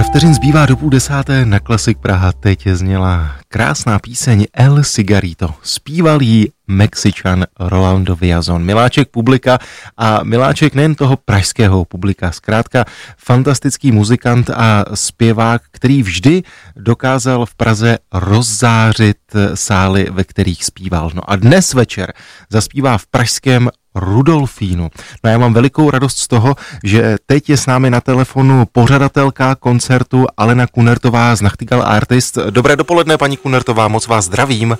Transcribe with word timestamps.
Pár 0.00 0.06
vteřin 0.06 0.34
zbývá 0.34 0.66
do 0.66 0.76
půl 0.76 0.90
desáté 0.90 1.44
na 1.44 1.60
Klasik 1.60 1.98
Praha. 1.98 2.32
Teď 2.32 2.66
zněla 2.66 3.30
krásná 3.48 3.98
píseň 3.98 4.46
El 4.52 4.84
Cigarito. 4.84 5.54
Zpíval 5.62 6.22
jí 6.22 6.48
Mexičan 6.66 7.44
Rolando 7.58 8.16
Viazon. 8.16 8.64
Miláček 8.64 9.08
publika 9.08 9.58
a 9.96 10.24
miláček 10.24 10.74
nejen 10.74 10.94
toho 10.94 11.16
pražského 11.16 11.84
publika. 11.84 12.32
Zkrátka 12.32 12.84
fantastický 13.16 13.92
muzikant 13.92 14.50
a 14.50 14.84
zpěvák, 14.94 15.62
který 15.70 16.02
vždy 16.02 16.42
dokázal 16.76 17.46
v 17.46 17.54
Praze 17.54 17.98
rozzářit 18.12 19.18
sály, 19.54 20.06
ve 20.10 20.24
kterých 20.24 20.64
zpíval. 20.64 21.10
No 21.14 21.30
a 21.30 21.36
dnes 21.36 21.74
večer 21.74 22.12
zaspívá 22.50 22.98
v 22.98 23.06
pražském 23.06 23.70
Rudolfínu. 23.94 24.90
No 25.24 25.30
já 25.30 25.38
mám 25.38 25.54
velikou 25.54 25.90
radost 25.90 26.18
z 26.18 26.28
toho, 26.28 26.54
že 26.84 27.16
teď 27.26 27.50
je 27.50 27.56
s 27.56 27.66
námi 27.66 27.90
na 27.90 28.00
telefonu 28.00 28.64
pořadatelka 28.72 29.54
koncertu 29.54 30.26
Alena 30.36 30.66
Kunertová 30.66 31.36
z 31.36 31.40
Nachtigal 31.40 31.82
Artist. 31.82 32.38
Dobré 32.50 32.76
dopoledne, 32.76 33.18
paní 33.18 33.36
Kunertová, 33.36 33.88
moc 33.88 34.06
vás 34.06 34.24
zdravím. 34.24 34.76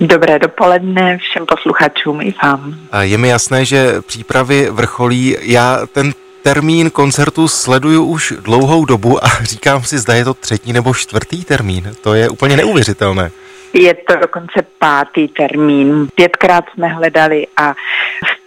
Dobré 0.00 0.38
dopoledne 0.38 1.18
všem 1.18 1.46
posluchačům 1.46 2.20
i 2.20 2.34
vám. 2.42 2.74
Je 3.00 3.18
mi 3.18 3.28
jasné, 3.28 3.64
že 3.64 4.00
přípravy 4.06 4.68
vrcholí. 4.70 5.36
Já 5.40 5.86
ten 5.92 6.12
termín 6.42 6.90
koncertu 6.90 7.48
sleduju 7.48 8.04
už 8.04 8.34
dlouhou 8.40 8.84
dobu 8.84 9.24
a 9.24 9.28
říkám 9.42 9.82
si, 9.82 9.98
zda 9.98 10.14
je 10.14 10.24
to 10.24 10.34
třetí 10.34 10.72
nebo 10.72 10.94
čtvrtý 10.94 11.44
termín. 11.44 11.92
To 12.02 12.14
je 12.14 12.28
úplně 12.28 12.56
neuvěřitelné. 12.56 13.30
Je 13.72 13.94
to 13.94 14.16
dokonce 14.16 14.66
pátý 14.78 15.28
termín. 15.28 16.08
Pětkrát 16.14 16.64
jsme 16.74 16.88
hledali 16.88 17.46
a 17.56 17.74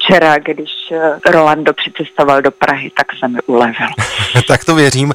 včera, 0.01 0.37
když 0.37 0.69
Rolando 1.25 1.73
přicestoval 1.73 2.41
do 2.41 2.51
Prahy, 2.51 2.91
tak 2.97 3.07
se 3.19 3.27
mi 3.27 3.39
ulevil. 3.45 3.87
tak 4.47 4.65
to 4.65 4.75
věřím. 4.75 5.13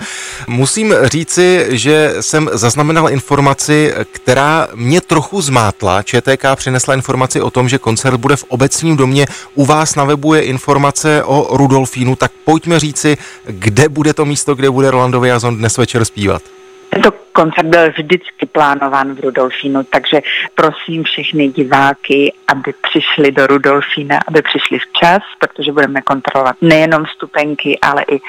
Musím 0.49 0.95
říci, 1.05 1.67
že 1.71 2.15
jsem 2.21 2.51
zaznamenal 2.53 3.11
informaci, 3.11 3.95
která 4.13 4.69
mě 4.75 5.01
trochu 5.01 5.41
zmátla. 5.41 6.03
ČTK 6.03 6.45
přinesla 6.55 6.95
informaci 6.95 7.41
o 7.41 7.51
tom, 7.51 7.69
že 7.69 7.79
koncert 7.79 8.17
bude 8.17 8.37
v 8.37 8.45
obecním 8.45 8.97
domě. 8.97 9.27
U 9.55 9.67
vás 9.67 9.95
na 9.95 10.05
webu 10.05 10.35
je 10.35 10.43
informace 10.43 11.25
o 11.25 11.57
Rudolfínu, 11.57 12.17
tak 12.17 12.33
pojďme 12.45 12.81
říci, 12.81 13.17
kde 13.45 13.89
bude 13.89 14.15
to 14.15 14.25
místo, 14.25 14.55
kde 14.55 14.71
bude 14.71 14.91
Rolando 14.91 15.21
Viazon 15.21 15.57
dnes 15.57 15.79
večer 15.79 16.05
zpívat. 16.05 16.56
Tento 16.97 17.13
koncert 17.33 17.67
byl 17.67 17.91
vždycky 17.91 18.47
plánován 18.47 19.15
v 19.15 19.21
Rudolfínu, 19.21 19.85
takže 19.85 20.21
prosím 20.55 21.05
všechny 21.05 21.49
diváky, 21.49 22.33
aby 22.49 22.75
přišli 22.83 23.33
do 23.33 23.47
Rudolfína, 23.47 24.19
aby 24.29 24.43
přišli 24.43 24.79
včas, 24.79 25.23
protože 25.39 25.73
budeme 25.73 26.03
kontrolovat 26.03 26.57
nejenom 26.61 27.05
vstupenky, 27.05 27.79
ale 27.83 28.05
i 28.11 28.21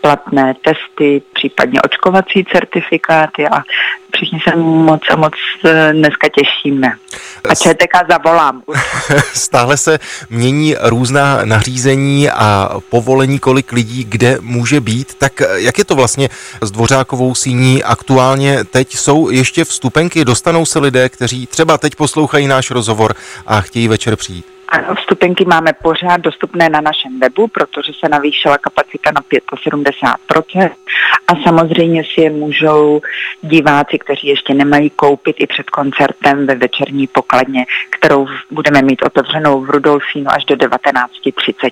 platné 0.00 0.54
testy, 0.64 1.22
případně 1.32 1.82
očkovací 1.82 2.44
certifikáty 2.44 3.48
a 3.48 3.62
všichni 4.16 4.40
se 4.48 4.56
moc 4.56 5.00
a 5.10 5.16
moc 5.16 5.32
eh, 5.64 5.92
dneska 5.92 6.28
těšíme. 6.28 6.88
A 7.48 7.54
ČTK 7.54 8.10
zavolám. 8.10 8.62
Stále 9.34 9.76
se 9.76 9.98
mění 10.30 10.76
různá 10.80 11.40
nařízení 11.44 12.30
a 12.30 12.70
povolení, 12.88 13.38
kolik 13.38 13.72
lidí 13.72 14.04
kde 14.04 14.38
může 14.40 14.80
být. 14.80 15.14
Tak 15.14 15.40
eh, 15.40 15.46
jak 15.56 15.78
je 15.78 15.84
to 15.84 15.94
vlastně 15.94 16.28
s 16.60 16.70
Dvořákovou 16.70 17.34
síní 17.34 17.84
aktuálně? 17.84 18.64
Teď 18.64 18.96
jsou 18.96 19.30
ještě 19.30 19.64
vstupenky, 19.64 20.24
dostanou 20.24 20.66
se 20.66 20.78
lidé, 20.78 21.08
kteří 21.08 21.46
třeba 21.46 21.78
teď 21.78 21.94
poslouchají 21.94 22.46
náš 22.46 22.70
rozhovor 22.70 23.14
a 23.46 23.60
chtějí 23.60 23.88
večer 23.88 24.16
přijít. 24.16 24.55
Ano, 24.68 24.94
vstupenky 24.94 25.44
máme 25.44 25.72
pořád 25.72 26.20
dostupné 26.20 26.68
na 26.68 26.80
našem 26.80 27.20
webu, 27.20 27.48
protože 27.48 27.92
se 28.00 28.08
navýšila 28.08 28.58
kapacita 28.58 29.10
na 29.14 29.20
75%. 29.20 30.70
A 31.28 31.32
samozřejmě 31.44 32.04
si 32.14 32.20
je 32.20 32.30
můžou 32.30 33.00
diváci, 33.42 33.98
kteří 33.98 34.26
ještě 34.26 34.54
nemají 34.54 34.90
koupit 34.90 35.36
i 35.38 35.46
před 35.46 35.70
koncertem 35.70 36.46
ve 36.46 36.54
večerní 36.54 37.06
pokladně, 37.06 37.66
kterou 37.90 38.26
budeme 38.50 38.82
mít 38.82 39.02
otevřenou 39.02 39.60
v 39.60 39.70
Rudolfínu 39.70 40.30
až 40.30 40.44
do 40.44 40.56
19.30. 40.56 41.70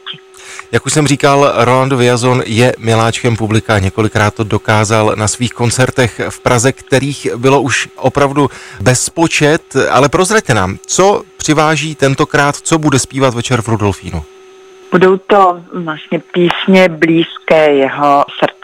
Jak 0.72 0.86
už 0.86 0.92
jsem 0.92 1.06
říkal, 1.06 1.52
Rolando 1.56 1.96
Viazon 1.96 2.42
je 2.46 2.74
miláčkem 2.78 3.36
publika, 3.36 3.78
několikrát 3.78 4.34
to 4.34 4.44
dokázal 4.44 5.12
na 5.16 5.28
svých 5.28 5.52
koncertech 5.52 6.20
v 6.28 6.40
Praze, 6.40 6.72
kterých 6.72 7.34
bylo 7.36 7.62
už 7.62 7.88
opravdu 7.96 8.50
bezpočet, 8.80 9.62
ale 9.90 10.08
prozraďte 10.08 10.54
nám, 10.54 10.78
co 10.86 11.22
přiváží 11.44 11.94
tentokrát, 11.94 12.56
co 12.56 12.78
bude 12.78 12.98
zpívat 12.98 13.34
večer 13.34 13.62
v 13.62 13.68
Rudolfínu? 13.68 14.22
Budou 14.90 15.16
to 15.16 15.60
vlastně 15.72 16.22
písně 16.32 16.88
blízké 16.88 17.72
jeho 17.72 18.24
srdci. 18.38 18.63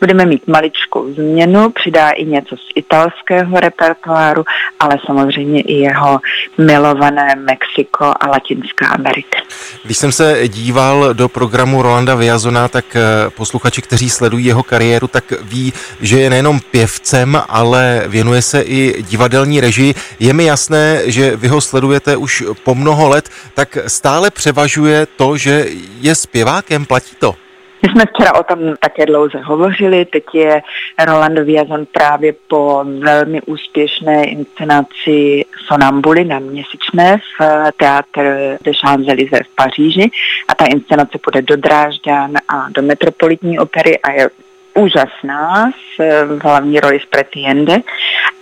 Budeme 0.00 0.26
mít 0.26 0.46
maličkou 0.46 1.12
změnu, 1.12 1.70
přidá 1.70 2.10
i 2.10 2.24
něco 2.24 2.56
z 2.56 2.68
italského 2.74 3.60
repertoáru, 3.60 4.44
ale 4.80 4.98
samozřejmě 5.06 5.60
i 5.60 5.74
jeho 5.74 6.20
milované 6.58 7.34
Mexiko 7.36 8.04
a 8.20 8.28
Latinská 8.28 8.88
Amerika. 8.88 9.38
Když 9.84 9.98
jsem 9.98 10.12
se 10.12 10.48
díval 10.48 11.14
do 11.14 11.28
programu 11.28 11.82
Rolanda 11.82 12.14
Viazona, 12.14 12.68
tak 12.68 12.96
eh, 12.96 13.00
posluchači, 13.30 13.82
kteří 13.82 14.10
sledují 14.10 14.44
jeho 14.44 14.62
kariéru, 14.62 15.08
tak 15.08 15.24
ví, 15.42 15.72
že 16.00 16.20
je 16.20 16.30
nejenom 16.30 16.60
pěvcem, 16.60 17.42
ale 17.48 18.02
věnuje 18.06 18.42
se 18.42 18.62
i 18.62 19.02
divadelní 19.02 19.60
režii. 19.60 19.94
Je 20.20 20.32
mi 20.32 20.44
jasné, 20.44 21.00
že 21.04 21.36
vy 21.36 21.48
ho 21.48 21.60
sledujete 21.60 22.16
už 22.16 22.44
po 22.64 22.74
mnoho 22.74 23.08
let, 23.08 23.28
tak 23.54 23.78
stále 23.86 24.30
převažuje 24.30 25.06
to, 25.06 25.36
že 25.36 25.66
je 26.00 26.14
zpěvákem, 26.14 26.86
platí 26.86 27.16
to? 27.18 27.43
My 27.84 27.90
jsme 27.90 28.04
včera 28.06 28.34
o 28.34 28.42
tom 28.42 28.58
také 28.80 29.06
dlouze 29.06 29.38
hovořili, 29.38 30.04
teď 30.04 30.24
je 30.34 30.62
Rolando 31.04 31.44
Viazon 31.44 31.86
právě 31.92 32.34
po 32.48 32.84
velmi 32.98 33.42
úspěšné 33.42 34.24
inscenaci 34.24 35.44
Sonambuly 35.66 36.24
na 36.24 36.38
měsíčné 36.38 37.18
v 37.18 37.44
Teatr 37.76 38.56
de 38.64 38.72
Champs-Élysées 38.72 39.44
v 39.44 39.54
Paříži 39.54 40.10
a 40.48 40.54
ta 40.54 40.64
inscenace 40.64 41.18
půjde 41.18 41.42
do 41.42 41.56
Drážďan 41.56 42.32
a 42.48 42.66
do 42.70 42.82
Metropolitní 42.82 43.58
opery 43.58 43.98
a 43.98 44.10
je 44.10 44.30
úžasná 44.74 45.70
v 45.98 46.40
hlavní 46.42 46.80
roli 46.80 47.00
z 47.00 47.06
Pretiende, 47.06 47.76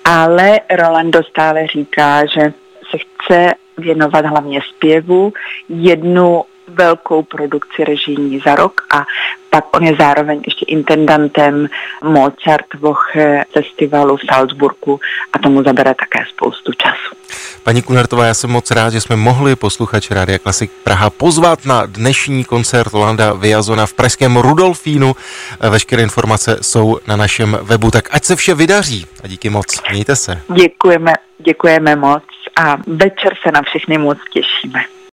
ale 0.05 0.61
Rolando 0.71 1.23
stále 1.23 1.67
říká, 1.67 2.27
že 2.27 2.53
se 2.91 2.99
chce 2.99 3.55
věnovat 3.79 4.27
hlavně 4.27 4.61
zpěvu. 4.77 5.33
Jednu 5.69 6.45
velkou 6.75 7.23
produkci 7.23 7.85
režijní 7.85 8.41
za 8.47 8.55
rok 8.55 8.81
a 8.95 9.05
pak 9.51 9.77
on 9.77 9.85
je 9.85 9.97
zároveň 9.99 10.43
ještě 10.47 10.65
intendantem 10.65 11.69
Mozart 12.05 12.75
Woche 12.81 13.45
festivalu 13.53 14.17
v 14.17 14.21
Salzburgu 14.33 15.01
a 15.33 15.39
tomu 15.39 15.63
zabere 15.63 15.95
také 15.95 16.25
spoustu 16.29 16.73
času. 16.73 17.17
Paní 17.63 17.83
Kunertová, 17.83 18.27
já 18.27 18.35
jsem 18.35 18.51
moc 18.51 18.71
rád, 18.71 18.91
že 18.93 19.01
jsme 19.01 19.17
mohli 19.17 19.57
posluchače 19.57 20.15
Rádia 20.15 20.39
Klasik 20.39 20.71
Praha 20.85 21.11
pozvat 21.11 21.65
na 21.65 21.87
dnešní 21.87 22.45
koncert 22.45 22.93
Landa 22.93 23.33
Vyazona 23.33 23.87
v 23.87 23.93
pražském 23.93 24.37
Rudolfínu. 24.37 25.17
Veškeré 25.71 26.03
informace 26.03 26.59
jsou 26.61 26.99
na 27.07 27.17
našem 27.17 27.59
webu, 27.63 27.91
tak 27.91 28.09
ať 28.11 28.25
se 28.25 28.37
vše 28.37 28.55
vydaří 28.55 29.07
a 29.25 29.27
díky 29.27 29.51
moc. 29.51 29.83
Mějte 29.91 30.17
se. 30.17 30.41
Děkujeme, 30.55 31.13
děkujeme 31.39 31.97
moc 31.97 32.23
a 32.57 32.77
večer 32.87 33.35
se 33.43 33.53
na 33.53 33.63
všechny 33.63 33.99
moc 33.99 34.19
těšíme. 34.33 34.81